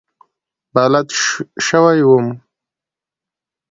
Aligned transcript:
بلد 0.73 1.07
شوی 1.65 1.99
وم. 2.07 2.27